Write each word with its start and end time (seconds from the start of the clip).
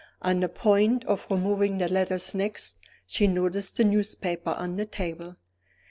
On 0.23 0.39
the 0.39 0.49
point 0.49 1.05
of 1.05 1.27
removing 1.29 1.77
the 1.77 1.87
letters 1.87 2.33
next, 2.33 2.75
she 3.05 3.27
noticed 3.27 3.77
the 3.77 3.83
newspaper 3.83 4.49
on 4.49 4.75
the 4.77 4.85
table. 4.87 5.35